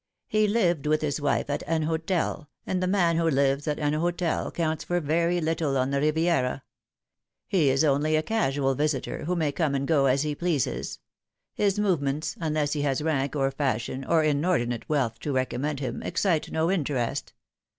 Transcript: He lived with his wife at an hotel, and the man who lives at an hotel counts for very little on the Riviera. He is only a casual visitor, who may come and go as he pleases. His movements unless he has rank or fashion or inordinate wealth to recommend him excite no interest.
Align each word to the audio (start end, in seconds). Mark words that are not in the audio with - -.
He 0.27 0.47
lived 0.47 0.87
with 0.87 1.03
his 1.03 1.21
wife 1.21 1.47
at 1.47 1.61
an 1.67 1.83
hotel, 1.83 2.49
and 2.65 2.81
the 2.81 2.87
man 2.87 3.17
who 3.17 3.29
lives 3.29 3.67
at 3.67 3.77
an 3.77 3.93
hotel 3.93 4.49
counts 4.49 4.83
for 4.83 4.99
very 4.99 5.39
little 5.39 5.77
on 5.77 5.91
the 5.91 6.01
Riviera. 6.01 6.63
He 7.45 7.69
is 7.69 7.83
only 7.83 8.15
a 8.15 8.23
casual 8.23 8.73
visitor, 8.73 9.25
who 9.25 9.35
may 9.35 9.51
come 9.51 9.75
and 9.75 9.87
go 9.87 10.07
as 10.07 10.23
he 10.23 10.33
pleases. 10.33 10.97
His 11.53 11.77
movements 11.77 12.35
unless 12.39 12.73
he 12.73 12.81
has 12.81 13.03
rank 13.03 13.35
or 13.35 13.51
fashion 13.51 14.03
or 14.03 14.23
inordinate 14.23 14.89
wealth 14.89 15.19
to 15.19 15.33
recommend 15.33 15.79
him 15.81 16.01
excite 16.01 16.49
no 16.49 16.71
interest. 16.71 17.33